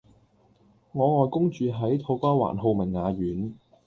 [0.93, 3.55] 我外公住喺土瓜灣浩明雅苑